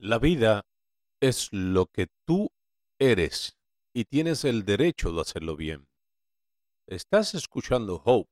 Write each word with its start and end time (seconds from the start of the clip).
La 0.00 0.20
vida 0.20 0.64
es 1.20 1.52
lo 1.52 1.86
que 1.86 2.06
tú 2.24 2.52
eres 3.00 3.58
y 3.92 4.04
tienes 4.04 4.44
el 4.44 4.64
derecho 4.64 5.10
de 5.10 5.20
hacerlo 5.22 5.56
bien. 5.56 5.88
Estás 6.86 7.34
escuchando 7.34 8.00
Hope, 8.04 8.30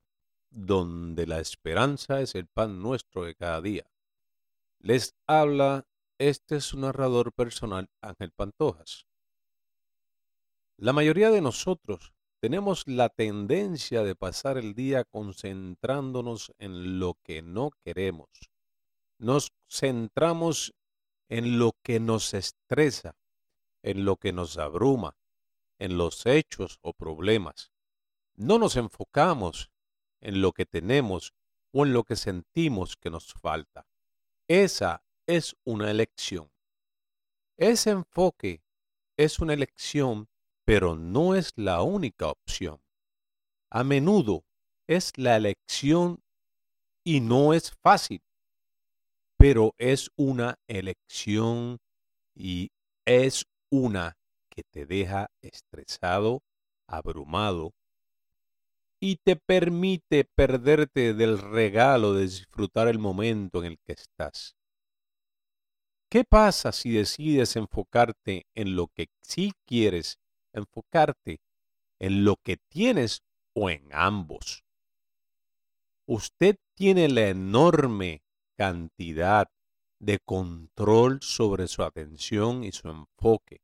donde 0.49 1.27
la 1.27 1.41
esperanza 1.41 2.21
es 2.21 2.37
el 2.37 2.47
pan 2.47 2.81
nuestro 2.81 3.25
de 3.25 3.35
cada 3.35 3.61
día. 3.61 3.91
Les 4.79 5.17
habla 5.27 5.85
este 6.19 6.57
es 6.57 6.65
su 6.67 6.79
narrador 6.79 7.33
personal 7.33 7.91
Ángel 8.01 8.31
Pantojas. 8.31 9.09
La 10.77 10.93
mayoría 10.93 11.31
de 11.31 11.41
nosotros 11.41 12.15
tenemos 12.41 12.87
la 12.87 13.09
tendencia 13.09 14.05
de 14.05 14.15
pasar 14.15 14.57
el 14.57 14.75
día 14.75 15.03
concentrándonos 15.03 16.53
en 16.59 17.01
lo 17.01 17.15
que 17.25 17.43
no 17.43 17.71
queremos. 17.85 18.29
Nos 19.19 19.53
centramos 19.69 20.73
en 21.29 21.59
lo 21.59 21.73
que 21.83 22.01
nos 22.01 22.35
estresa, 22.35 23.17
en 23.83 24.05
lo 24.05 24.17
que 24.17 24.33
nos 24.33 24.59
abruma, 24.59 25.17
en 25.79 25.99
los 25.99 26.27
hechos 26.27 26.79
o 26.83 26.93
problemas. 26.93 27.73
No 28.35 28.59
nos 28.59 28.77
enfocamos 28.77 29.71
en 30.21 30.41
lo 30.41 30.53
que 30.53 30.67
tenemos 30.67 31.35
o 31.73 31.85
en 31.85 31.93
lo 31.93 32.05
que 32.05 32.17
sentimos 32.17 32.97
que 32.97 33.11
nos 33.11 33.33
falta. 33.35 33.87
Esa 34.49 35.05
es 35.27 35.57
una 35.65 35.91
elección. 35.91 36.51
Ese 37.59 37.91
enfoque 37.91 38.63
es 39.17 39.39
una 39.39 39.55
elección, 39.55 40.29
pero 40.65 40.95
no 40.95 41.35
es 41.35 41.53
la 41.57 41.83
única 41.83 42.29
opción. 42.29 42.83
A 43.71 43.83
menudo 43.83 44.45
es 44.87 45.13
la 45.17 45.37
elección 45.37 46.23
y 47.05 47.21
no 47.21 47.55
es 47.55 47.73
fácil 47.83 48.23
pero 49.37 49.75
es 49.79 50.11
una 50.17 50.57
elección 50.69 51.79
y 52.35 52.71
es 53.07 53.45
una 53.71 54.17
que 54.51 54.63
te 54.63 54.87
deja 54.87 55.29
estresado, 55.43 56.43
abrumado 56.89 57.73
y 59.01 59.17
te 59.17 59.37
permite 59.37 60.25
perderte 60.25 61.15
del 61.15 61.39
regalo 61.39 62.15
de 62.15 62.23
disfrutar 62.23 62.89
el 62.89 62.99
momento 62.99 63.63
en 63.63 63.73
el 63.73 63.79
que 63.87 63.93
estás. 63.93 64.57
¿Qué 66.11 66.25
pasa 66.25 66.73
si 66.73 66.93
decides 66.93 67.57
enfocarte 67.57 68.47
en 68.55 68.77
lo 68.77 68.89
que 68.89 69.09
sí 69.23 69.53
quieres, 69.67 70.19
enfocarte 70.53 71.41
en 72.01 72.25
lo 72.25 72.37
que 72.37 72.57
tienes 72.71 73.23
o 73.55 73.69
en 73.71 73.89
ambos? 73.93 74.65
Usted 76.09 76.57
tiene 76.75 77.09
la 77.09 77.29
enorme 77.29 78.23
cantidad 78.57 79.49
de 80.01 80.19
control 80.19 81.21
sobre 81.23 81.69
su 81.69 81.83
atención 81.83 82.65
y 82.65 82.73
su 82.73 82.89
enfoque. 82.89 83.61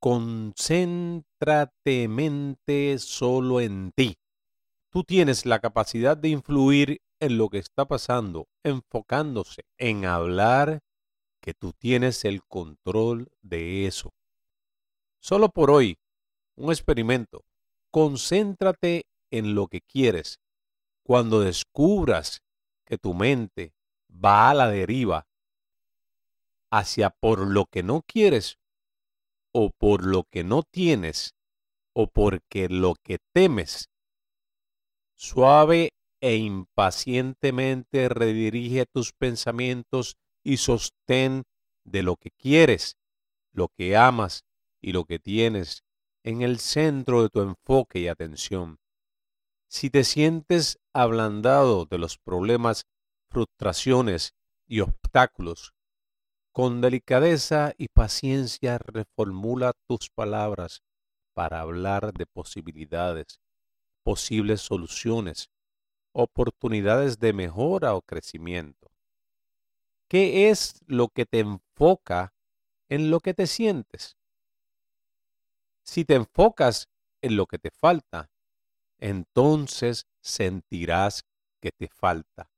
Concéntrate 0.00 2.08
mente 2.08 2.98
solo 2.98 3.60
en 3.60 3.92
ti. 3.92 4.16
Tú 4.90 5.02
tienes 5.02 5.46
la 5.46 5.60
capacidad 5.60 6.16
de 6.16 6.28
influir 6.28 7.00
en 7.20 7.38
lo 7.38 7.48
que 7.48 7.58
está 7.58 7.86
pasando, 7.86 8.48
enfocándose 8.62 9.62
en 9.78 10.04
hablar 10.04 10.80
que 11.40 11.54
tú 11.54 11.72
tienes 11.72 12.24
el 12.24 12.44
control 12.44 13.30
de 13.42 13.86
eso. 13.86 14.12
Solo 15.20 15.48
por 15.48 15.70
hoy, 15.70 15.96
un 16.56 16.70
experimento. 16.70 17.44
Concéntrate 17.90 19.06
en 19.30 19.54
lo 19.54 19.68
que 19.68 19.80
quieres 19.80 20.38
cuando 21.04 21.40
descubras 21.40 22.42
que 22.84 22.98
tu 22.98 23.14
mente 23.14 23.74
va 24.10 24.50
a 24.50 24.54
la 24.54 24.68
deriva 24.68 25.26
hacia 26.70 27.10
por 27.10 27.46
lo 27.46 27.66
que 27.66 27.82
no 27.82 28.02
quieres 28.02 28.58
o 29.52 29.70
por 29.70 30.04
lo 30.04 30.24
que 30.24 30.42
no 30.42 30.62
tienes 30.62 31.34
o 31.94 32.08
porque 32.08 32.68
lo 32.68 32.94
que 33.04 33.18
temes, 33.32 33.88
suave 35.14 35.90
e 36.20 36.36
impacientemente 36.36 38.08
redirige 38.08 38.86
tus 38.86 39.12
pensamientos 39.12 40.16
y 40.42 40.56
sostén 40.56 41.44
de 41.84 42.02
lo 42.02 42.16
que 42.16 42.30
quieres, 42.32 42.96
lo 43.52 43.68
que 43.68 43.96
amas 43.96 44.44
y 44.80 44.92
lo 44.92 45.04
que 45.04 45.18
tienes 45.18 45.84
en 46.24 46.42
el 46.42 46.58
centro 46.58 47.22
de 47.22 47.28
tu 47.28 47.40
enfoque 47.42 48.00
y 48.00 48.08
atención. 48.08 48.78
Si 49.68 49.90
te 49.90 50.02
sientes 50.02 50.78
ablandado 50.94 51.84
de 51.86 51.98
los 51.98 52.18
problemas, 52.18 52.86
frustraciones 53.28 54.34
y 54.66 54.80
obstáculos, 54.80 55.74
con 56.52 56.80
delicadeza 56.80 57.74
y 57.76 57.88
paciencia 57.88 58.78
reformula 58.78 59.72
tus 59.88 60.08
palabras 60.08 60.82
para 61.34 61.60
hablar 61.60 62.12
de 62.14 62.26
posibilidades, 62.26 63.40
posibles 64.04 64.60
soluciones, 64.60 65.50
oportunidades 66.12 67.18
de 67.18 67.32
mejora 67.32 67.94
o 67.94 68.02
crecimiento. 68.02 68.92
¿Qué 70.08 70.48
es 70.48 70.80
lo 70.86 71.08
que 71.08 71.26
te 71.26 71.40
enfoca 71.40 72.34
en 72.88 73.10
lo 73.10 73.18
que 73.18 73.34
te 73.34 73.48
sientes? 73.48 74.16
Si 75.82 76.04
te 76.04 76.14
enfocas 76.14 76.88
en 77.20 77.36
lo 77.36 77.46
que 77.46 77.58
te 77.58 77.72
falta, 77.72 78.30
entonces 78.98 80.06
sentirás 80.22 81.22
que 81.60 81.70
te 81.70 81.88
falta 81.88 82.50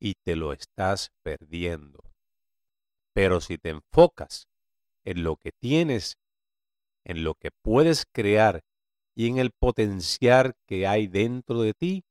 y 0.00 0.14
te 0.24 0.36
lo 0.36 0.52
estás 0.52 1.10
perdiendo. 1.22 2.00
Pero 3.14 3.40
si 3.40 3.58
te 3.58 3.70
enfocas 3.70 4.48
en 5.04 5.22
lo 5.22 5.36
que 5.36 5.52
tienes, 5.52 6.16
en 7.04 7.24
lo 7.24 7.34
que 7.34 7.50
puedes 7.50 8.04
crear 8.10 8.62
y 9.14 9.28
en 9.28 9.38
el 9.38 9.50
potencial 9.50 10.54
que 10.66 10.86
hay 10.86 11.06
dentro 11.06 11.60
de 11.60 11.74
ti, 11.74 12.04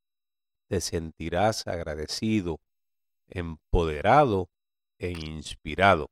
te 0.68 0.80
sentirás 0.80 1.66
agradecido, 1.66 2.60
empoderado 3.28 4.48
e 4.98 5.10
inspirado. 5.10 6.10